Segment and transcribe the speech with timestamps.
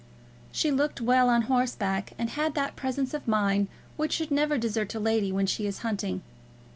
[0.51, 3.67] She looked well on horseback, and had that presence of mind
[3.97, 6.23] which should never desert a lady when she is hunting.